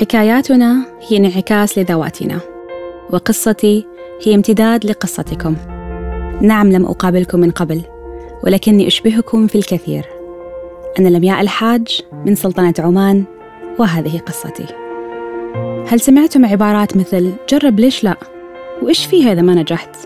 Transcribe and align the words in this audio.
حكاياتنا 0.00 0.86
هي 1.08 1.16
انعكاس 1.16 1.78
لذواتنا 1.78 2.40
وقصتي 3.10 3.86
هي 4.22 4.34
امتداد 4.34 4.86
لقصتكم. 4.86 5.56
نعم 6.40 6.72
لم 6.72 6.86
أقابلكم 6.86 7.40
من 7.40 7.50
قبل 7.50 7.82
ولكني 8.44 8.86
أشبهكم 8.86 9.46
في 9.46 9.58
الكثير. 9.58 10.04
أنا 10.98 11.08
لمياء 11.08 11.40
الحاج 11.40 12.00
من 12.26 12.34
سلطنة 12.34 12.74
عمان 12.78 13.24
وهذه 13.78 14.18
قصتي. 14.18 14.66
هل 15.88 16.00
سمعتم 16.00 16.44
عبارات 16.46 16.96
مثل 16.96 17.32
جرب 17.50 17.80
ليش 17.80 18.04
لا؟ 18.04 18.16
وإيش 18.82 19.06
فيها 19.06 19.32
إذا 19.32 19.42
ما 19.42 19.54
نجحت؟ 19.54 19.96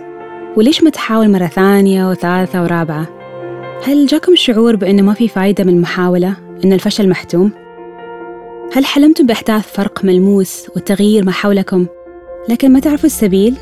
وليش 0.56 0.82
ما 0.82 0.90
تحاول 0.90 1.30
مرة 1.30 1.46
ثانية 1.46 2.10
وثالثة 2.10 2.62
ورابعة؟ 2.62 3.06
هل 3.84 4.06
جاكم 4.06 4.32
الشعور 4.32 4.76
بأنه 4.76 5.02
ما 5.02 5.14
في 5.14 5.28
فايدة 5.28 5.64
من 5.64 5.72
المحاولة 5.72 6.36
أن 6.64 6.72
الفشل 6.72 7.08
محتوم؟ 7.08 7.59
هل 8.72 8.84
حلمتم 8.84 9.26
بإحداث 9.26 9.72
فرق 9.72 10.04
ملموس 10.04 10.66
وتغيير 10.76 11.24
ما 11.24 11.32
حولكم؟ 11.32 11.86
لكن 12.48 12.72
ما 12.72 12.80
تعرفوا 12.80 13.06
السبيل؟ 13.06 13.56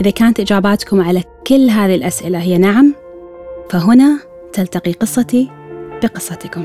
إذا 0.00 0.10
كانت 0.10 0.40
إجاباتكم 0.40 1.00
على 1.00 1.22
كل 1.46 1.70
هذه 1.70 1.94
الأسئلة 1.94 2.38
هي 2.38 2.58
نعم 2.58 2.94
فهنا 3.70 4.18
تلتقي 4.52 4.92
قصتي 4.92 5.50
بقصتكم. 6.02 6.64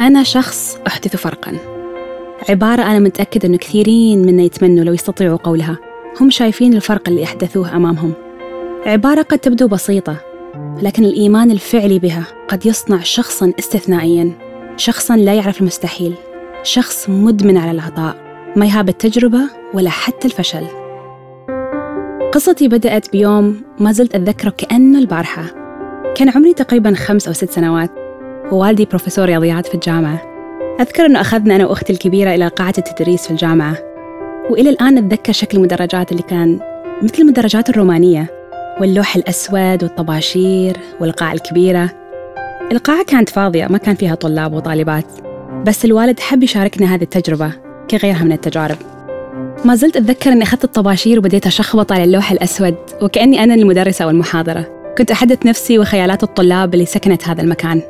أنا 0.00 0.22
شخص 0.22 0.78
أحدث 0.86 1.16
فرقا. 1.16 1.58
عبارة 2.48 2.82
أنا 2.82 2.98
متأكد 2.98 3.44
أنه 3.44 3.56
كثيرين 3.56 4.26
منا 4.26 4.42
يتمنوا 4.42 4.84
لو 4.84 4.92
يستطيعوا 4.92 5.36
قولها. 5.36 5.78
هم 6.20 6.30
شايفين 6.30 6.74
الفرق 6.74 7.08
اللي 7.08 7.24
أحدثوه 7.24 7.76
أمامهم. 7.76 8.12
عبارة 8.86 9.22
قد 9.22 9.38
تبدو 9.38 9.68
بسيطة 9.68 10.16
لكن 10.82 11.04
الإيمان 11.04 11.50
الفعلي 11.50 11.98
بها 11.98 12.24
قد 12.48 12.66
يصنع 12.66 13.00
شخصا 13.00 13.52
استثنائيا. 13.58 14.45
شخصا 14.76 15.16
لا 15.16 15.34
يعرف 15.34 15.60
المستحيل. 15.60 16.14
شخص 16.62 17.10
مدمن 17.10 17.56
على 17.56 17.70
العطاء 17.70 18.16
ما 18.56 18.66
يهاب 18.66 18.88
التجربة 18.88 19.40
ولا 19.74 19.90
حتى 19.90 20.28
الفشل. 20.28 20.66
قصتي 22.32 22.68
بدأت 22.68 23.12
بيوم 23.12 23.62
ما 23.78 23.92
زلت 23.92 24.14
أتذكره 24.14 24.50
كأنه 24.50 24.98
البارحة. 24.98 25.44
كان 26.14 26.28
عمري 26.28 26.54
تقريبا 26.54 26.94
خمس 26.94 27.26
أو 27.26 27.32
ست 27.32 27.50
سنوات. 27.50 27.90
ووالدي 28.52 28.84
بروفيسور 28.84 29.24
رياضيات 29.24 29.66
في 29.66 29.74
الجامعة. 29.74 30.22
أذكر 30.80 31.06
أنه 31.06 31.20
أخذنا 31.20 31.56
أنا 31.56 31.66
وأختي 31.66 31.92
الكبيرة 31.92 32.34
إلى 32.34 32.48
قاعة 32.48 32.74
التدريس 32.78 33.24
في 33.24 33.30
الجامعة. 33.30 33.76
وإلى 34.50 34.70
الآن 34.70 34.98
أتذكر 34.98 35.32
شكل 35.32 35.58
المدرجات 35.58 36.12
اللي 36.12 36.22
كان 36.22 36.60
مثل 37.02 37.22
المدرجات 37.22 37.70
الرومانية. 37.70 38.26
واللوح 38.80 39.16
الأسود 39.16 39.82
والطباشير 39.82 40.76
والقاعة 41.00 41.32
الكبيرة. 41.32 42.05
القاعة 42.72 43.04
كانت 43.04 43.28
فاضية 43.28 43.66
ما 43.66 43.78
كان 43.78 43.94
فيها 43.94 44.14
طلاب 44.14 44.52
وطالبات 44.52 45.06
بس 45.66 45.84
الوالد 45.84 46.20
حب 46.20 46.42
يشاركنا 46.42 46.94
هذه 46.94 47.02
التجربة 47.02 47.52
كغيرها 47.90 48.24
من 48.24 48.32
التجارب. 48.32 48.76
ما 49.64 49.74
زلت 49.74 49.96
أتذكر 49.96 50.32
أني 50.32 50.42
أخذت 50.42 50.64
الطباشير 50.64 51.18
وبديت 51.18 51.46
أشخبط 51.46 51.92
على 51.92 52.04
اللوح 52.04 52.32
الأسود 52.32 52.74
وكأني 53.02 53.44
أنا 53.44 53.54
المدرسة 53.54 54.06
والمحاضرة. 54.06 54.66
كنت 54.98 55.10
أحدث 55.10 55.46
نفسي 55.46 55.78
وخيالات 55.78 56.22
الطلاب 56.22 56.74
اللي 56.74 56.86
سكنت 56.86 57.28
هذا 57.28 57.42
المكان. 57.42 57.82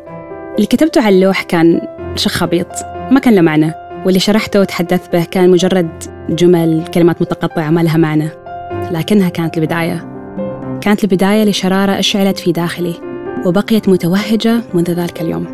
اللي 0.55 0.67
كتبته 0.67 1.03
على 1.03 1.17
اللوح 1.17 1.43
كان 1.43 1.81
شخابيط 2.17 2.69
ما 3.11 3.21
كان 3.21 3.35
له 3.35 3.43
معنى 3.43 3.73
واللي 4.05 4.21
شرحته 4.21 4.61
وتحدثت 4.61 5.13
به 5.13 5.25
كان 5.25 5.51
مجرد 5.51 5.89
جمل 6.31 6.85
كلمات 6.95 7.23
متقطعة 7.23 7.71
ما 7.71 7.81
لها 7.81 7.97
معنى. 7.97 8.29
لكنها 8.91 9.29
كانت 9.29 9.59
البداية. 9.59 10.09
كانت 10.81 11.05
البداية 11.05 11.45
لشرارة 11.45 11.99
أشعلت 11.99 12.39
في 12.39 12.53
داخلي. 12.53 13.16
وبقيت 13.45 13.89
متوهجة 13.89 14.61
منذ 14.75 14.91
ذلك 14.91 15.21
اليوم. 15.21 15.47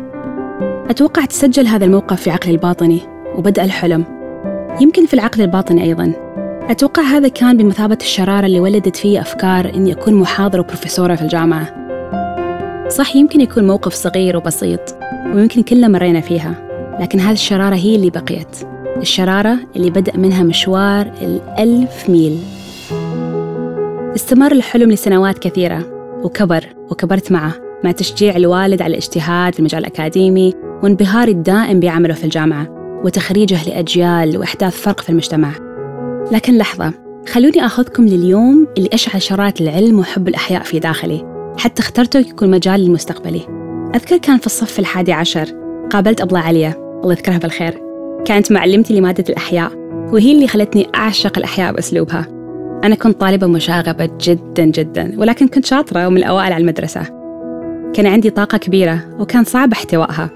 أتوقع 0.89 1.25
تسجل 1.25 1.67
هذا 1.67 1.85
الموقف 1.85 2.21
في 2.21 2.31
عقلي 2.31 2.51
الباطني 2.51 3.01
وبدأ 3.37 3.63
الحلم. 3.63 4.05
يمكن 4.81 5.05
في 5.05 5.13
العقل 5.13 5.41
الباطني 5.41 5.83
أيضا. 5.83 6.13
أتوقع 6.69 7.03
هذا 7.03 7.27
كان 7.27 7.57
بمثابة 7.57 7.97
الشرارة 8.01 8.45
اللي 8.45 8.59
ولدت 8.59 8.95
في 8.95 9.21
أفكار 9.21 9.73
إني 9.75 9.91
أكون 9.91 10.13
محاضرة 10.13 10.59
وبروفيسورة 10.59 11.15
في 11.15 11.21
الجامعة. 11.21 11.83
صح 12.89 13.15
يمكن 13.15 13.41
يكون 13.41 13.67
موقف 13.67 13.93
صغير 13.93 14.37
وبسيط 14.37 14.95
ويمكن 15.33 15.63
كلنا 15.63 15.87
مرينا 15.87 16.21
فيها 16.21 16.55
لكن 16.99 17.19
هذه 17.19 17.33
الشرارة 17.33 17.75
هي 17.75 17.95
اللي 17.95 18.09
بقيت. 18.09 18.57
الشرارة 18.97 19.57
اللي 19.75 19.89
بدأ 19.89 20.17
منها 20.17 20.43
مشوار 20.43 21.11
الألف 21.21 22.09
ميل. 22.09 22.39
استمر 24.15 24.51
الحلم 24.51 24.91
لسنوات 24.91 25.39
كثيرة 25.39 25.85
وكبر 26.23 26.65
وكبرت 26.91 27.31
معه. 27.31 27.62
مع 27.83 27.91
تشجيع 27.91 28.35
الوالد 28.35 28.81
على 28.81 28.91
الاجتهاد 28.91 29.53
في 29.53 29.59
المجال 29.59 29.81
الأكاديمي 29.81 30.53
وانبهاري 30.83 31.31
الدائم 31.31 31.79
بعمله 31.79 32.13
في 32.13 32.23
الجامعة 32.23 32.67
وتخريجه 33.05 33.69
لأجيال 33.69 34.37
وإحداث 34.37 34.81
فرق 34.81 35.01
في 35.01 35.09
المجتمع. 35.09 35.51
لكن 36.31 36.57
لحظة 36.57 36.93
خلوني 37.29 37.65
أخذكم 37.65 38.05
لليوم 38.05 38.67
اللي 38.77 38.89
أشعل 38.93 39.21
شرارة 39.21 39.53
العلم 39.61 39.99
وحب 39.99 40.27
الأحياء 40.27 40.63
في 40.63 40.79
داخلي 40.79 41.25
حتى 41.57 41.81
اخترته 41.81 42.19
يكون 42.19 42.51
مجالي 42.51 42.85
المستقبلي 42.85 43.41
أذكر 43.95 44.17
كان 44.17 44.37
في 44.37 44.45
الصف 44.45 44.79
الحادي 44.79 45.13
عشر 45.13 45.45
قابلت 45.91 46.21
أبلة 46.21 46.39
عليا. 46.39 46.73
الله 47.03 47.13
يذكرها 47.13 47.37
بالخير. 47.37 47.81
كانت 48.25 48.51
معلمتي 48.51 48.93
لمادة 48.93 49.23
الأحياء 49.29 49.71
وهي 50.13 50.31
اللي 50.31 50.47
خلتني 50.47 50.87
أعشق 50.95 51.37
الأحياء 51.37 51.73
بأسلوبها. 51.73 52.27
أنا 52.83 52.95
كنت 52.95 53.21
طالبة 53.21 53.47
مشاغبة 53.47 54.09
جدا 54.21 54.65
جدا 54.65 55.13
ولكن 55.17 55.47
كنت 55.47 55.65
شاطرة 55.65 56.07
ومن 56.07 56.17
الأوائل 56.17 56.53
على 56.53 56.61
المدرسة. 56.61 57.22
كان 57.93 58.07
عندي 58.07 58.29
طاقة 58.29 58.57
كبيرة 58.57 58.99
وكان 59.19 59.43
صعب 59.43 59.71
احتوائها. 59.71 60.29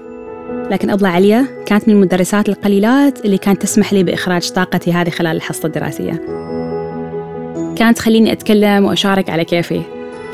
لكن 0.70 0.90
أبلة 0.90 1.08
عليا 1.08 1.46
كانت 1.66 1.88
من 1.88 1.94
المدرسات 1.94 2.48
القليلات 2.48 3.24
اللي 3.24 3.38
كانت 3.38 3.62
تسمح 3.62 3.92
لي 3.92 4.02
بإخراج 4.02 4.50
طاقتي 4.50 4.92
هذه 4.92 5.10
خلال 5.10 5.36
الحصة 5.36 5.66
الدراسية. 5.66 6.12
كانت 7.76 7.96
تخليني 7.96 8.32
أتكلم 8.32 8.84
وأشارك 8.84 9.30
على 9.30 9.44
كيفي. 9.44 9.80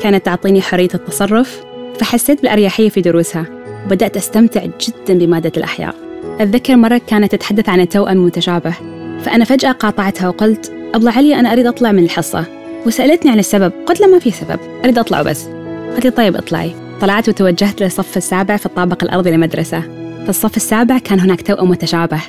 كانت 0.01 0.25
تعطيني 0.25 0.61
حرية 0.61 0.89
التصرف 0.93 1.63
فحسيت 1.99 2.41
بالأريحية 2.41 2.89
في 2.89 3.01
دروسها. 3.01 3.45
وبدأت 3.85 4.17
أستمتع 4.17 4.65
جدا 4.65 5.25
بمادة 5.25 5.51
الأحياء. 5.57 5.95
أتذكر 6.39 6.75
مرة 6.75 7.01
كانت 7.07 7.31
تتحدث 7.31 7.69
عن 7.69 7.79
التوأم 7.79 8.17
المتشابه. 8.17 8.73
فأنا 9.21 9.45
فجأة 9.45 9.71
قاطعتها 9.71 10.27
وقلت 10.27 10.73
أبلة 10.95 11.11
عليا 11.11 11.39
أنا 11.39 11.53
أريد 11.53 11.65
أطلع 11.65 11.91
من 11.91 12.03
الحصة. 12.03 12.45
وسألتني 12.85 13.31
عن 13.31 13.39
السبب 13.39 13.71
قلت 13.85 14.01
لها 14.01 14.09
ما 14.09 14.19
في 14.19 14.31
سبب 14.31 14.59
أريد 14.83 14.99
أطلع 14.99 15.21
بس. 15.21 15.45
قالت 15.91 16.05
لي 16.05 16.11
طيب 16.11 16.35
اطلعي. 16.35 16.84
طلعت 17.01 17.29
وتوجهت 17.29 17.81
للصف 17.81 18.17
السابع 18.17 18.57
في 18.57 18.65
الطابق 18.65 19.03
الأرضي 19.03 19.31
للمدرسة. 19.31 19.79
في 20.23 20.29
الصف 20.29 20.57
السابع 20.57 20.97
كان 20.97 21.19
هناك 21.19 21.41
توأم 21.41 21.69
متشابه. 21.69 22.19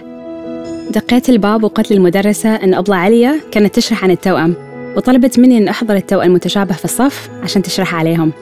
دقيت 0.90 1.28
الباب 1.28 1.64
وقلت 1.64 1.92
للمدرسة 1.92 2.54
أن 2.54 2.74
أبلة 2.74 2.96
عليا 2.96 3.40
كانت 3.52 3.74
تشرح 3.74 4.04
عن 4.04 4.10
التوأم 4.10 4.54
وطلبت 4.96 5.38
مني 5.38 5.58
أن 5.58 5.68
أحضر 5.68 5.94
التوأم 5.94 6.30
المتشابه 6.30 6.74
في 6.74 6.84
الصف 6.84 7.30
عشان 7.42 7.62
تشرح 7.62 7.94
عليهم. 7.94 8.32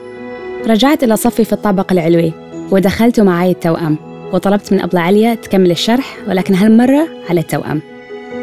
رجعت 0.67 1.03
إلى 1.03 1.17
صفي 1.17 1.45
في 1.45 1.53
الطابق 1.53 1.91
العلوي 1.91 2.33
ودخلت 2.71 3.19
معي 3.19 3.51
التوأم 3.51 3.97
وطلبت 4.33 4.73
من 4.73 4.81
أبلة 4.81 5.01
عليا 5.01 5.35
تكمل 5.35 5.71
الشرح 5.71 6.17
ولكن 6.27 6.55
هالمرة 6.55 7.07
على 7.29 7.39
التوأم. 7.39 7.81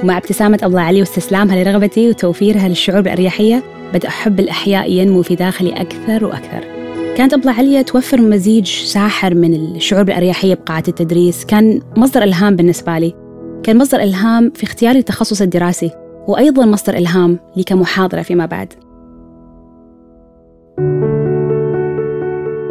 ومع 0.03 0.17
ابتسامة 0.17 0.59
أبلة 0.63 0.81
علي 0.81 1.01
واستسلامها 1.01 1.65
لرغبتي 1.65 2.09
وتوفيرها 2.09 2.69
للشعور 2.69 3.01
بالأريحية 3.01 3.63
بدأ 3.95 4.11
حب 4.11 4.41
الأحياء 4.41 4.91
ينمو 4.91 5.23
في 5.23 5.35
داخلي 5.35 5.73
أكثر 5.73 6.25
وأكثر. 6.25 6.82
كانت 7.17 7.33
أبلة 7.33 7.53
عليا 7.53 7.83
توفر 7.83 8.21
مزيج 8.21 8.67
ساحر 8.67 9.35
من 9.35 9.55
الشعور 9.55 10.03
بالأريحية 10.03 10.55
بقاعة 10.55 10.83
التدريس. 10.89 11.45
كان 11.45 11.81
مصدر 11.97 12.23
إلهام 12.23 12.57
بالنسبة 12.57 12.99
لي. 12.99 13.15
كان 13.63 13.79
مصدر 13.79 14.01
إلهام 14.03 14.53
في 14.55 14.65
اختياري 14.65 14.99
التخصص 14.99 15.43
الدراسي 15.43 15.91
وأيضا 16.29 16.67
مصدر 16.67 16.97
إلهام 16.97 17.39
لي 17.57 17.63
كمحاضرة 17.63 18.23
فيما 18.23 18.47
بعد. 18.47 18.73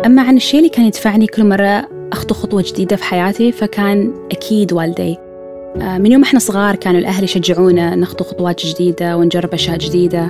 أما 0.05 0.21
عن 0.21 0.35
الشيء 0.35 0.59
اللي 0.59 0.69
كان 0.69 0.85
يدفعني 0.85 1.27
كل 1.27 1.45
مرة 1.45 1.87
أخطو 2.13 2.33
خطوة 2.33 2.63
جديدة 2.67 2.95
في 2.95 3.03
حياتي 3.03 3.51
فكان 3.51 4.13
أكيد 4.31 4.73
والدي. 4.73 5.17
آه، 5.81 5.97
من 5.97 6.11
يوم 6.11 6.21
إحنا 6.23 6.39
صغار 6.39 6.75
كانوا 6.75 6.99
الأهل 6.99 7.23
يشجعونا 7.23 7.95
نخطو 7.95 8.23
خطوات 8.23 8.65
جديدة 8.65 9.17
ونجرب 9.17 9.53
أشياء 9.53 9.77
جديدة 9.77 10.29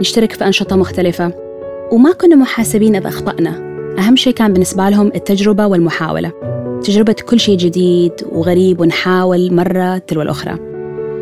نشترك 0.00 0.32
في 0.32 0.46
أنشطة 0.46 0.76
مختلفة. 0.76 1.45
وما 1.92 2.12
كنا 2.12 2.36
محاسبين 2.36 2.96
إذا 2.96 3.08
أخطأنا 3.08 3.50
أهم 3.98 4.16
شيء 4.16 4.32
كان 4.32 4.52
بالنسبة 4.52 4.88
لهم 4.88 5.12
التجربة 5.14 5.66
والمحاولة. 5.66 6.32
تجربة 6.84 7.16
كل 7.28 7.40
شيء 7.40 7.56
جديد 7.56 8.12
وغريب 8.32 8.80
ونحاول 8.80 9.54
مرة 9.54 9.98
تلو 9.98 10.22
الأخرى. 10.22 10.58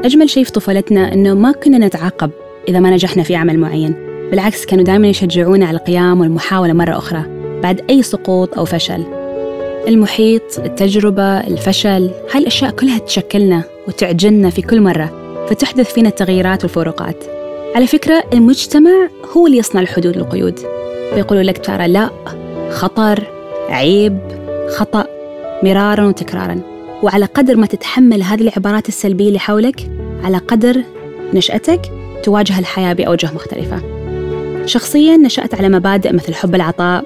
أجمل 0.05 0.31
شيء 0.31 0.45
في 0.45 0.53
طفولتنا 0.53 1.13
أنه 1.13 1.35
ما 1.35 1.53
كنا 1.53 1.79
نتعاقب 1.79 2.31
إذا 2.69 2.81
ما 2.81 2.91
نجحنا 2.91 3.23
في 3.23 3.35
عمل 3.35 3.59
معين. 3.59 3.95
بالعكس 4.31 4.67
كانوا 4.67 4.85
دائما 4.85 5.09
يشجعونا 5.09 5.67
على 5.67 5.77
القيام 5.77 6.21
والمحاولة 6.21 6.73
مرة 6.73 6.99
أخرى 6.99 7.25
بعد 7.63 7.81
أي 7.91 8.03
سقوط 8.03 8.59
أو 8.59 8.65
فشل. 8.65 9.05
المحيط 9.89 10.59
التجربة 10.59 11.41
الفشل 11.41 12.11
هاي 12.33 12.41
الأشياء 12.41 12.71
كلها 12.71 12.99
تشكلنا 12.99 13.63
وتعجننا 13.89 14.51
في 14.51 14.63
كل 14.63 14.81
مرة 14.81 15.11
فتحدث 15.51 15.93
فينا 15.93 16.09
التغييرات 16.09 16.63
والفروقات. 16.63 17.34
على 17.75 17.87
فكرة 17.87 18.25
المجتمع 18.33 19.09
هو 19.37 19.47
اللي 19.47 19.59
يصنع 19.59 19.81
الحدود 19.81 20.17
والقيود 20.17 20.59
فيقولوا 21.15 21.43
لك 21.43 21.67
ترى 21.67 21.89
لا 21.89 22.11
خطر 22.71 23.25
عيب 23.69 24.19
خطأ 24.77 25.07
مرارا 25.63 26.05
وتكرارا. 26.05 26.61
وعلى 27.03 27.25
قدر 27.25 27.57
ما 27.57 27.67
تتحمل 27.67 28.23
هذه 28.23 28.43
العبارات 28.43 28.89
السلبية 28.89 29.29
اللي 29.29 29.39
حولك 29.39 29.91
على 30.23 30.39
قدر 30.39 30.83
نشأتك 31.35 31.81
تواجه 32.23 32.59
الحياة 32.59 32.93
بأوجه 32.93 33.31
مختلفة. 33.35 33.83
شخصياً 34.67 35.17
نشأت 35.17 35.55
على 35.55 35.69
مبادئ 35.69 36.13
مثل 36.13 36.35
حب 36.35 36.55
العطاء 36.55 37.05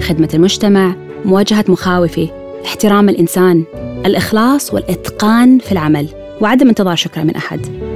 خدمة 0.00 0.28
المجتمع 0.34 0.94
مواجهة 1.24 1.64
مخاوفي 1.68 2.28
احترام 2.64 3.08
الإنسان 3.08 3.64
الإخلاص 4.06 4.74
والإتقان 4.74 5.58
في 5.58 5.72
العمل. 5.72 6.06
وعدم 6.40 6.68
انتظار 6.68 6.96
شكرا 6.96 7.22
من 7.22 7.36
أحد. 7.36 7.89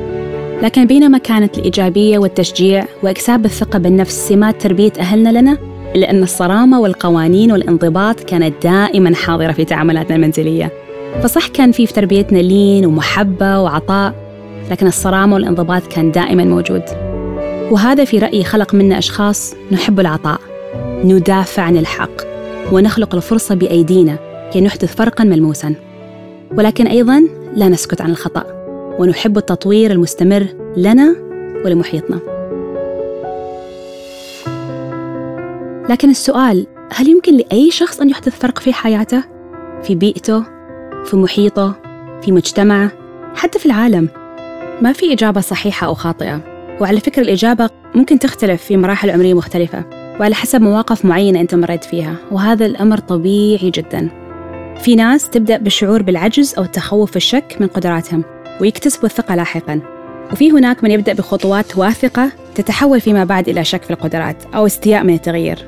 لكن 0.65 0.87
بينما 0.87 1.19
كانت 1.19 1.59
الإيجابية 1.59 2.19
والتشجيع 2.19 2.85
وإكساب 3.03 3.45
الثقة 3.45 3.79
بالنفس 3.79 4.29
سمات 4.29 4.63
تربية 4.63 4.93
أهلنا 4.99 5.39
لنا 5.41 5.59
إلا 5.95 6.11
أن 6.11 6.23
الصرامة 6.23 6.81
والقوانين 6.81 7.53
والانضباط 7.53 8.21
كانت 8.21 8.55
دائما 8.63 9.15
حاضرة 9.15 9.53
في 9.53 9.65
تعاملاتنا 9.65 10.17
المنزلية. 10.17 10.73
فصح 11.23 11.47
كان 11.49 11.73
في 11.73 11.87
في 11.87 11.93
تربيتنا 11.93 12.39
لين 12.39 12.87
ومحبة 12.87 13.61
وعطاء 13.61 14.15
لكن 14.71 14.87
الصرامة 14.87 15.35
والانضباط 15.35 15.87
كان 15.87 16.13
دائما 16.13 16.45
موجود. 16.45 16.83
وهذا 17.71 18.05
في 18.05 18.19
رأيي 18.19 18.45
خلق 18.45 18.75
منا 18.75 18.99
أشخاص 18.99 19.55
نحب 19.73 20.01
العطاء 20.01 20.41
ندافع 21.05 21.63
عن 21.63 21.77
الحق 21.77 22.23
ونخلق 22.73 23.15
الفرصة 23.15 23.55
بأيدينا 23.55 24.19
كي 24.53 24.61
نحدث 24.61 24.95
فرقا 24.95 25.25
ملموسا. 25.25 25.75
ولكن 26.57 26.87
أيضا 26.87 27.23
لا 27.57 27.69
نسكت 27.69 28.01
عن 28.01 28.11
الخطأ. 28.11 28.64
ونحب 28.99 29.39
التطوير 29.39 29.91
المستمر 29.91 30.47
لنا 30.77 31.17
ولمحيطنا 31.65 32.19
لكن 35.91 36.11
السؤال 36.11 36.67
هل 36.93 37.09
يمكن 37.09 37.37
لأي 37.37 37.71
شخص 37.71 38.01
أن 38.01 38.11
يحدث 38.11 38.39
فرق 38.39 38.59
في 38.59 38.73
حياته؟ 38.73 39.25
في 39.83 39.95
بيئته؟ 39.95 40.45
في 41.05 41.17
محيطه؟ 41.17 41.75
في 42.23 42.33
مجتمعه؟ 42.33 42.91
حتى 43.35 43.59
في 43.59 43.67
العالم؟ 43.67 44.09
ما 44.83 44.93
في 44.93 45.13
إجابة 45.13 45.41
صحيحة 45.41 45.87
أو 45.87 45.95
خاطئة 45.95 46.41
وعلى 46.81 47.01
فكرة 47.01 47.23
الإجابة 47.23 47.71
ممكن 47.95 48.19
تختلف 48.19 48.63
في 48.63 48.77
مراحل 48.77 49.11
عمرية 49.11 49.35
مختلفة 49.35 49.85
وعلى 50.21 50.35
حسب 50.35 50.61
مواقف 50.61 51.05
معينة 51.05 51.41
أنت 51.41 51.55
مريت 51.55 51.85
فيها 51.85 52.17
وهذا 52.31 52.67
الأمر 52.67 52.99
طبيعي 52.99 53.71
جدا 53.71 54.09
في 54.79 54.97
ناس 54.97 55.31
تبدأ 55.31 55.57
بالشعور 55.57 56.03
بالعجز 56.03 56.55
أو 56.59 56.63
التخوف 56.63 57.11
في 57.11 57.17
الشك 57.17 57.57
من 57.61 57.67
قدراتهم 57.67 58.25
ويكتسبوا 58.61 59.09
الثقة 59.09 59.35
لاحقا 59.35 59.81
وفي 60.33 60.51
هناك 60.51 60.85
من 60.85 60.91
يبدأ 60.91 61.13
بخطوات 61.13 61.77
واثقة 61.77 62.31
تتحول 62.55 63.01
فيما 63.01 63.25
بعد 63.25 63.49
إلى 63.49 63.65
شك 63.65 63.83
في 63.83 63.91
القدرات 63.91 64.37
أو 64.55 64.67
استياء 64.67 65.05
من 65.05 65.15
التغيير 65.15 65.59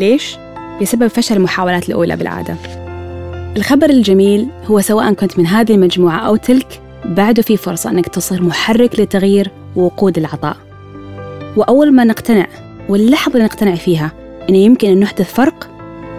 ليش؟ 0.00 0.36
بسبب 0.82 1.06
فشل 1.06 1.36
المحاولات 1.36 1.88
الأولى 1.88 2.16
بالعادة 2.16 2.56
الخبر 3.56 3.90
الجميل 3.90 4.48
هو 4.66 4.80
سواء 4.80 5.12
كنت 5.12 5.38
من 5.38 5.46
هذه 5.46 5.74
المجموعة 5.74 6.18
أو 6.18 6.36
تلك 6.36 6.80
بعده 7.04 7.42
في 7.42 7.56
فرصة 7.56 7.90
أنك 7.90 8.08
تصير 8.08 8.42
محرك 8.42 9.00
للتغيير 9.00 9.50
ووقود 9.76 10.18
العطاء 10.18 10.56
وأول 11.56 11.92
ما 11.92 12.04
نقتنع 12.04 12.46
واللحظة 12.88 13.32
اللي 13.32 13.44
نقتنع 13.44 13.74
فيها 13.74 14.12
أنه 14.48 14.58
يمكن 14.58 14.88
أن 14.88 15.00
نحدث 15.00 15.34
فرق 15.34 15.70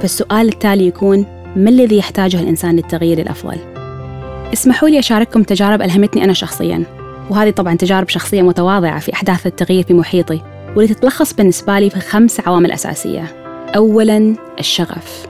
فالسؤال 0.02 0.48
التالي 0.48 0.88
يكون 0.88 1.26
ما 1.56 1.70
الذي 1.70 1.98
يحتاجه 1.98 2.40
الإنسان 2.40 2.76
للتغيير 2.76 3.20
الأفضل؟ 3.20 3.75
اسمحوا 4.54 4.90
لي 4.90 5.00
أشارككم 5.00 5.44
تجارب 5.44 5.82
ألهمتني 5.82 6.24
أنا 6.24 6.34
شخصياً. 6.34 6.84
وهذه 7.30 7.50
طبعاً 7.50 7.76
تجارب 7.76 8.10
شخصية 8.10 8.42
متواضعة 8.42 9.00
في 9.00 9.14
أحداث 9.14 9.48
التغيير 9.48 9.84
في 9.84 9.94
محيطي 9.94 10.42
واللي 10.76 10.94
تتلخص 10.94 11.34
بالنسبة 11.34 11.80
لي 11.80 11.90
في 11.90 12.00
خمس 12.00 12.40
عوامل 12.48 12.72
أساسية. 12.72 13.36
أولاً 13.76 14.36
الشغف. 14.60 15.28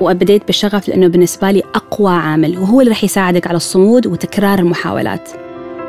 وبديت 0.00 0.46
بالشغف 0.46 0.88
لأنه 0.88 1.06
بالنسبة 1.06 1.50
لي 1.50 1.62
أقوى 1.74 2.12
عامل 2.12 2.58
وهو 2.58 2.80
اللي 2.80 2.90
رح 2.92 3.04
يساعدك 3.04 3.46
على 3.46 3.56
الصمود 3.56 4.06
وتكرار 4.06 4.58
المحاولات. 4.58 5.28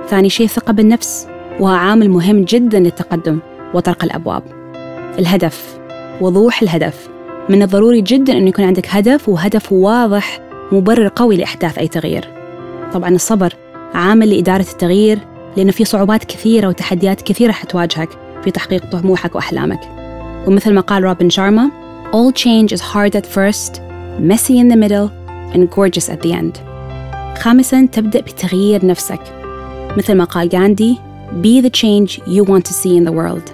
ثاني 0.09 0.29
شيء 0.29 0.47
ثقة 0.47 0.73
بالنفس 0.73 1.27
وهو 1.59 1.75
عامل 1.75 2.09
مهم 2.09 2.43
جدا 2.43 2.79
للتقدم 2.79 3.39
وطرق 3.73 4.03
الأبواب. 4.03 4.43
الهدف. 5.19 5.79
وضوح 6.21 6.61
الهدف. 6.61 7.07
من 7.49 7.63
الضروري 7.63 8.01
جدا 8.01 8.37
أن 8.37 8.47
يكون 8.47 8.65
عندك 8.65 8.87
هدف 8.89 9.29
وهدف 9.29 9.71
واضح 9.71 10.39
مبرر 10.71 11.11
قوي 11.15 11.37
لإحداث 11.37 11.77
أي 11.77 11.87
تغيير. 11.87 12.38
طبعا 12.93 13.09
الصبر 13.09 13.53
عامل 13.93 14.29
لإدارة 14.29 14.65
التغيير 14.71 15.19
لأنه 15.57 15.71
في 15.71 15.85
صعوبات 15.85 16.23
كثيرة 16.23 16.67
وتحديات 16.67 17.21
كثيرة 17.21 17.51
حتواجهك 17.51 18.09
في 18.43 18.51
تحقيق 18.51 18.85
طموحك 18.91 19.35
وأحلامك. 19.35 19.79
ومثل 20.47 20.73
ما 20.73 20.81
قال 20.81 21.03
روبن 21.03 21.29
شارما 21.29 21.71
All 22.11 22.31
change 22.31 22.73
is 22.73 22.81
hard 22.81 23.15
at 23.15 23.25
first, 23.25 23.81
messy 24.19 24.57
in 24.57 24.67
the 24.67 24.75
middle, 24.75 25.09
and 25.53 25.69
gorgeous 25.69 26.09
at 26.09 26.21
the 26.21 26.33
end. 26.33 26.59
خامساً 27.39 27.85
تبدأ 27.85 28.21
بتغيير 28.21 28.85
نفسك. 28.85 29.19
مثل 29.97 30.15
ما 30.15 30.23
قال 30.23 30.49
غاندي 30.53 30.97
Be 31.43 31.61
the 31.61 31.69
change 31.69 32.17
you 32.27 32.43
want 32.43 32.65
to 32.65 32.73
see 32.73 32.97
in 32.97 33.03
the 33.05 33.11
world. 33.11 33.51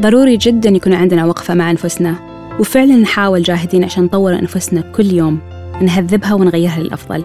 ضروري 0.00 0.36
جدا 0.36 0.70
يكون 0.70 0.92
عندنا 0.92 1.26
وقفة 1.26 1.54
مع 1.54 1.70
أنفسنا 1.70 2.14
وفعلا 2.60 2.96
نحاول 2.96 3.42
جاهدين 3.42 3.84
عشان 3.84 4.04
نطور 4.04 4.32
أنفسنا 4.32 4.80
كل 4.80 5.06
يوم 5.06 5.38
نهذبها 5.80 6.34
ونغيرها 6.34 6.80
للأفضل. 6.80 7.24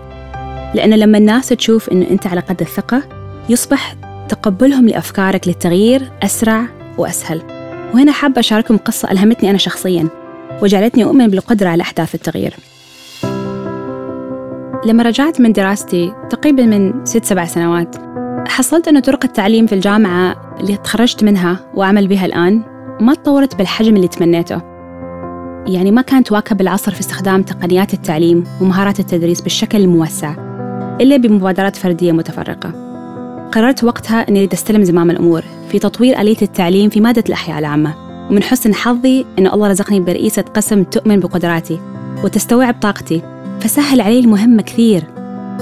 لأن 0.75 0.93
لما 0.93 1.17
الناس 1.17 1.49
تشوف 1.49 1.89
أنه 1.89 2.09
أنت 2.11 2.27
على 2.27 2.41
قد 2.41 2.61
الثقة 2.61 3.03
يصبح 3.49 3.95
تقبلهم 4.29 4.87
لأفكارك 4.87 5.47
للتغيير 5.47 6.11
أسرع 6.23 6.65
وأسهل. 6.97 7.41
وهنا 7.93 8.11
حابة 8.11 8.39
أشارككم 8.39 8.77
قصة 8.77 9.11
ألهمتني 9.11 9.49
أنا 9.49 9.57
شخصياً 9.57 10.07
وجعلتني 10.61 11.03
أؤمن 11.03 11.27
بالقدرة 11.27 11.69
على 11.69 11.81
إحداث 11.81 12.15
التغيير. 12.15 12.55
لما 14.85 15.03
رجعت 15.03 15.41
من 15.41 15.51
دراستي 15.51 16.13
تقريبا 16.29 16.65
من 16.65 17.05
ست 17.05 17.25
سبع 17.25 17.45
سنوات 17.45 17.95
حصلت 18.47 18.87
أن 18.87 18.99
طرق 18.99 19.25
التعليم 19.25 19.67
في 19.67 19.75
الجامعة 19.75 20.55
اللي 20.59 20.77
تخرجت 20.77 21.23
منها 21.23 21.59
وأعمل 21.73 22.07
بها 22.07 22.25
الآن 22.25 22.61
ما 23.01 23.13
تطورت 23.13 23.55
بالحجم 23.55 23.95
اللي 23.95 24.07
تمنيته. 24.07 24.61
يعني 25.67 25.91
ما 25.91 26.01
كانت 26.01 26.31
واكب 26.31 26.61
العصر 26.61 26.91
في 26.91 26.99
استخدام 26.99 27.43
تقنيات 27.43 27.93
التعليم 27.93 28.43
ومهارات 28.61 28.99
التدريس 28.99 29.41
بالشكل 29.41 29.77
الموسع. 29.77 30.52
إلا 31.01 31.17
بمبادرات 31.17 31.75
فردية 31.75 32.11
متفرقة. 32.11 32.71
قررت 33.51 33.83
وقتها 33.83 34.29
أني 34.29 34.49
أستلم 34.53 34.83
زمام 34.83 35.11
الأمور 35.11 35.43
في 35.69 35.79
تطوير 35.79 36.21
آلية 36.21 36.41
التعليم 36.41 36.89
في 36.89 37.01
مادة 37.01 37.23
الأحياء 37.27 37.59
العامة. 37.59 37.93
ومن 38.29 38.43
حسن 38.43 38.73
حظي 38.73 39.25
أن 39.39 39.47
الله 39.47 39.67
رزقني 39.67 39.99
برئيسة 39.99 40.41
قسم 40.41 40.83
تؤمن 40.83 41.19
بقدراتي 41.19 41.79
وتستوعب 42.23 42.75
طاقتي 42.81 43.21
فسهل 43.59 44.01
علي 44.01 44.19
المهمة 44.19 44.61
كثير. 44.61 45.03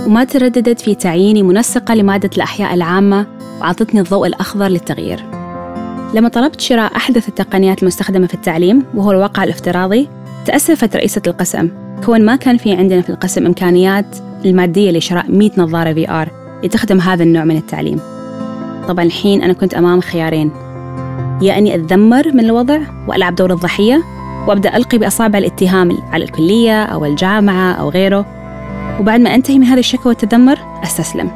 وما 0.05 0.23
ترددت 0.23 0.81
في 0.81 0.95
تعييني 0.95 1.43
منسقة 1.43 1.93
لمادة 1.93 2.29
الأحياء 2.35 2.73
العامة 2.73 3.25
وأعطتني 3.61 4.01
الضوء 4.01 4.27
الأخضر 4.27 4.67
للتغيير. 4.67 5.23
لما 6.13 6.29
طلبت 6.29 6.61
شراء 6.61 6.95
أحدث 6.95 7.29
التقنيات 7.29 7.81
المستخدمة 7.81 8.27
في 8.27 8.33
التعليم 8.33 8.83
وهو 8.95 9.11
الواقع 9.11 9.43
الافتراضي 9.43 10.07
تأسفت 10.45 10.95
رئيسة 10.95 11.21
القسم. 11.27 11.69
كون 12.05 12.25
ما 12.25 12.35
كان 12.35 12.57
في 12.57 12.73
عندنا 12.73 13.01
في 13.01 13.09
القسم 13.09 13.45
إمكانيات 13.45 14.05
المادية 14.45 14.91
لشراء 14.91 15.25
100 15.31 15.51
نظارة 15.57 15.93
في 15.93 16.09
آر 16.09 16.29
لتخدم 16.63 16.99
هذا 16.99 17.23
النوع 17.23 17.43
من 17.43 17.57
التعليم. 17.57 17.99
طبعا 18.87 19.05
الحين 19.05 19.41
أنا 19.43 19.53
كنت 19.53 19.73
أمام 19.73 20.01
خيارين. 20.01 20.51
يا 21.41 21.57
أني 21.57 21.75
أتذمر 21.75 22.31
من 22.33 22.39
الوضع 22.39 22.79
وألعب 23.07 23.35
دور 23.35 23.53
الضحية 23.53 24.03
وأبدأ 24.47 24.77
ألقي 24.77 24.97
بأصابع 24.97 25.39
الاتهام 25.39 25.97
على 26.11 26.23
الكلية 26.23 26.83
أو 26.83 27.05
الجامعة 27.05 27.73
أو 27.73 27.89
غيره. 27.89 28.25
وبعد 28.99 29.19
ما 29.19 29.35
أنتهي 29.35 29.59
من 29.59 29.65
هذه 29.65 29.79
الشكوى 29.79 30.09
والتذمر 30.09 30.59
أستسلم. 30.83 31.31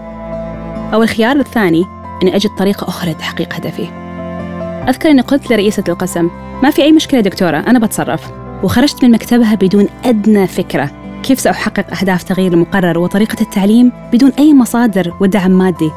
أو 0.93 1.03
الخيار 1.03 1.35
الثاني 1.35 1.85
أني 2.23 2.35
أجد 2.35 2.49
طريقة 2.49 2.87
أخرى 2.87 3.11
لتحقيق 3.11 3.53
هدفي. 3.53 3.87
أذكر 4.89 5.09
أني 5.09 5.21
قلت 5.21 5.51
لرئيسة 5.51 5.83
القسم 5.89 6.29
ما 6.63 6.69
في 6.69 6.81
أي 6.81 6.91
مشكلة 6.91 7.21
دكتورة 7.21 7.57
أنا 7.57 7.79
بتصرف. 7.79 8.31
وخرجت 8.63 9.03
من 9.03 9.11
مكتبها 9.11 9.55
بدون 9.55 9.87
أدنى 10.05 10.47
فكرة. 10.47 11.04
كيف 11.25 11.39
سأحقق 11.39 11.99
أهداف 11.99 12.23
تغيير 12.23 12.53
المقرر 12.53 12.97
وطريقة 12.97 13.41
التعليم 13.41 13.91
بدون 14.13 14.31
أي 14.39 14.53
مصادر 14.53 15.13
ودعم 15.19 15.51
مادي؟ 15.51 15.91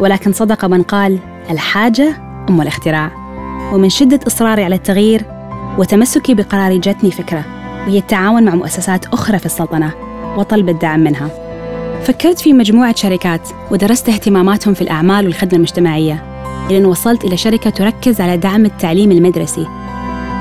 ولكن 0.00 0.32
صدق 0.32 0.64
من 0.64 0.82
قال 0.82 1.18
الحاجة 1.50 2.16
أم 2.48 2.60
الاختراع. 2.60 3.10
ومن 3.72 3.88
شدة 3.88 4.20
إصراري 4.26 4.64
على 4.64 4.74
التغيير 4.74 5.22
وتمسكي 5.78 6.34
بقراري 6.34 6.78
جتني 6.78 7.10
فكرة 7.10 7.44
وهي 7.86 7.98
التعاون 7.98 8.44
مع 8.44 8.54
مؤسسات 8.54 9.06
أخرى 9.06 9.38
في 9.38 9.46
السلطنة 9.46 9.92
وطلب 10.36 10.68
الدعم 10.68 11.00
منها. 11.00 11.28
فكرت 12.04 12.38
في 12.38 12.52
مجموعة 12.52 12.94
شركات 12.94 13.48
ودرست 13.70 14.08
اهتماماتهم 14.08 14.74
في 14.74 14.82
الأعمال 14.82 15.24
والخدمة 15.24 15.56
المجتمعية 15.56 16.24
إلى 16.70 16.84
وصلت 16.84 17.24
إلى 17.24 17.36
شركة 17.36 17.70
تركز 17.70 18.20
على 18.20 18.36
دعم 18.36 18.64
التعليم 18.64 19.12
المدرسي. 19.12 19.66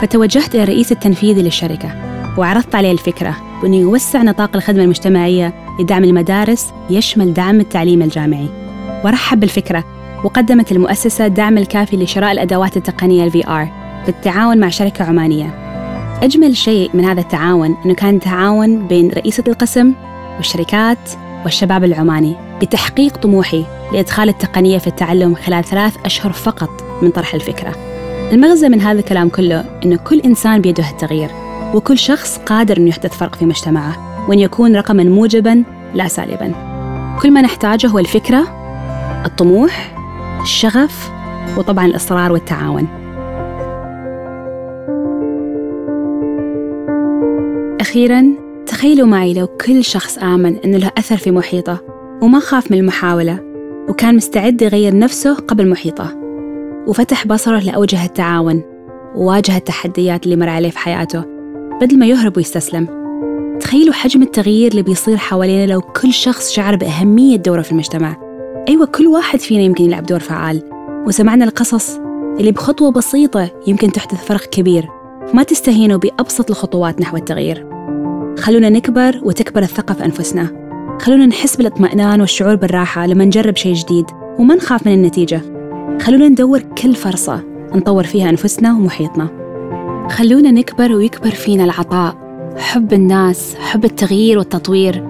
فتوجهت 0.02 0.56
إلى 0.56 0.64
الرئيس 0.64 0.92
التنفيذي 0.92 1.42
للشركة 1.42 1.90
وعرضت 2.38 2.76
عليه 2.76 2.92
الفكرة. 2.92 3.49
بأنه 3.62 3.76
يوسع 3.76 4.22
نطاق 4.22 4.56
الخدمة 4.56 4.84
المجتمعية 4.84 5.54
لدعم 5.80 6.04
المدارس 6.04 6.74
يشمل 6.90 7.34
دعم 7.34 7.60
التعليم 7.60 8.02
الجامعي. 8.02 8.50
ورحب 9.06 9.40
بالفكرة 9.40 9.84
وقدمت 10.24 10.72
المؤسسة 10.72 11.26
الدعم 11.26 11.58
الكافي 11.58 11.98
لشراء 11.98 12.32
الأدوات 12.32 12.78
التقنية 12.78 13.24
ال 13.24 13.32
VR 13.32 13.68
بالتعاون 14.06 14.58
مع 14.58 14.70
شركة 14.70 15.06
عمانية. 15.06 15.56
أجمل 16.24 16.58
شيء 16.58 16.90
من 16.94 17.06
هذا 17.06 17.22
التعاون 17.22 17.76
أنه 17.86 17.94
كان 17.94 18.20
تعاون 18.20 18.88
بين 18.88 19.12
رئيسة 19.12 19.44
القسم 19.48 19.94
والشركات 20.38 21.12
والشباب 21.44 21.84
العماني 21.84 22.36
بتحقيق 22.62 23.18
طموحي 23.18 23.66
لإدخال 23.94 24.30
التقنية 24.30 24.78
في 24.78 24.88
التعلم 24.88 25.36
خلال 25.36 25.64
ثلاث 25.64 25.96
أشهر 26.06 26.32
فقط 26.32 26.70
من 27.02 27.10
طرح 27.10 27.34
الفكرة. 27.34 27.76
المغزى 28.32 28.70
من 28.70 28.82
هذا 28.82 29.00
الكلام 29.00 29.30
كله 29.30 29.66
أن 29.86 29.96
كل 29.96 30.20
إنسان 30.20 30.62
بيده 30.62 30.90
التغيير 30.90 31.49
وكل 31.74 31.98
شخص 31.98 32.38
قادر 32.38 32.78
أن 32.78 32.88
يحدث 32.88 33.18
فرق 33.18 33.36
في 33.36 33.46
مجتمعه 33.46 34.26
وأن 34.30 34.40
يكون 34.40 34.76
رقما 34.76 35.04
موجبا 35.04 35.64
لا 35.94 36.08
سالبا. 36.08 36.54
كل 37.22 37.32
ما 37.32 37.42
نحتاجه 37.42 37.88
هو 37.88 38.00
الفكرة 38.00 38.44
الطموح 39.26 39.96
الشغف 40.42 41.12
وطبعا 41.58 41.86
الإصرار 41.86 42.32
والتعاون. 42.32 42.88
أخيرا 47.82 48.24
تخيلوا 48.66 49.08
معي 49.08 49.34
لو 49.34 49.48
كل 49.48 49.84
شخص 49.84 50.18
آمن 50.18 50.56
أنه 50.66 50.78
له 50.78 50.92
أثر 50.98 51.18
في 51.18 51.32
محيطه 51.32 51.82
وما 52.22 52.40
خاف 52.40 52.72
من 52.72 52.78
المحاولة 52.78 53.40
وكان 53.90 54.16
مستعد 54.16 54.62
يغير 54.62 54.98
نفسه 54.98 55.36
قبل 55.36 55.70
محيطه 55.70 56.16
وفتح 56.88 57.28
بصره 57.28 57.60
لأوجه 57.60 58.06
التعاون 58.06 58.64
وواجه 59.16 59.58
التحديات 59.58 60.26
اللي 60.26 60.36
مر 60.36 60.50
عليه 60.50 60.70
في 60.70 60.78
حياته. 60.78 61.39
بدل 61.82 62.00
ما 62.00 62.06
يهرب 62.06 62.38
ويستسلم. 62.38 62.88
تخيلوا 63.60 63.94
حجم 63.94 64.22
التغيير 64.22 64.72
اللي 64.72 64.82
بيصير 64.82 65.18
حوالينا 65.18 65.72
لو 65.72 65.82
كل 65.82 66.14
شخص 66.14 66.52
شعر 66.52 66.76
بأهمية 66.76 67.36
دوره 67.36 67.62
في 67.62 67.72
المجتمع. 67.72 68.18
أيوة 68.68 68.86
كل 68.86 69.08
واحد 69.08 69.40
فينا 69.40 69.64
يمكن 69.64 69.84
يلعب 69.84 70.06
دور 70.06 70.20
فعال. 70.20 70.62
وسمعنا 71.08 71.46
القصص 71.46 71.98
اللي 72.40 72.52
بخطوة 72.52 72.92
بسيطة 72.92 73.50
يمكن 73.68 73.92
تحدث 73.92 74.26
فرق 74.26 74.46
كبير. 74.46 74.88
ما 75.34 75.44
تستهينوا 75.44 75.98
بأبسط 75.98 76.50
الخطوات 76.50 77.02
نحو 77.02 77.18
التغيير. 77.18 77.68
خلونا 78.40 78.70
نكبر 78.70 79.20
وتكبر 79.24 79.62
الثقة 79.62 79.94
في 79.94 80.06
أنفسنا. 80.06 80.70
خلونا 81.02 81.26
نحس 81.26 81.56
بالاطمئنان 81.56 82.22
والشعور 82.22 82.56
بالراحة 82.56 83.08
لما 83.08 83.26
نجرب 83.26 83.56
شيء 83.56 83.74
جديد 83.74 84.06
وما 84.40 84.56
نخاف 84.56 84.88
من 84.88 84.94
النتيجة. 84.94 85.42
خلونا 86.02 86.28
ندور 86.30 86.60
كل 86.62 86.96
فرصة 86.96 87.44
نطور 87.76 88.04
فيها 88.04 88.30
أنفسنا 88.30 88.74
ومحيطنا. 88.74 89.39
خلونا 90.10 90.52
نكبر 90.52 90.92
ويكبر 90.92 91.30
فينا 91.30 91.64
العطاء. 91.64 92.16
حب 92.58 92.94
الناس 92.94 93.56
حب 93.56 93.86
التغيير 93.86 94.38
والتطوير 94.38 95.04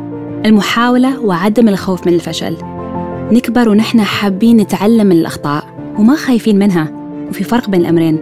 المحاولة 0.46 1.26
وعدم 1.26 1.70
الخوف 1.70 2.08
من 2.08 2.14
الفشل. 2.14 2.58
نكبر 3.32 3.70
ونحن 3.70 4.02
حابين 4.02 4.58
نتعلم 4.58 5.08
من 5.08 5.12
الأخطاء 5.12 5.64
وما 6.00 6.16
خايفين 6.16 6.60
منها 6.60 6.92
وفي 7.30 7.44
فرق 7.44 7.70
بين 7.70 7.82
الأمرين. 7.82 8.20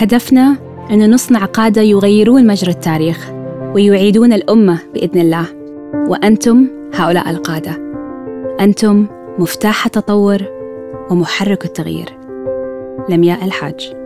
هدفنا 0.00 0.56
أن 0.90 1.14
نصنع 1.14 1.44
قادة 1.44 1.82
يغيرون 1.82 2.46
مجرى 2.46 2.70
التاريخ 2.70 3.30
ويعيدون 3.74 4.32
الأمة 4.32 4.78
بإذن 4.94 5.20
الله. 5.20 5.46
وأنتم 5.94 6.66
هؤلاء 6.94 7.30
القادة. 7.30 7.78
أنتم 8.60 9.06
مفتاح 9.38 9.86
التطور 9.86 10.38
ومحرك 11.10 11.64
التغيير. 11.64 12.08
لمياء 13.08 13.44
الحاج. 13.44 14.03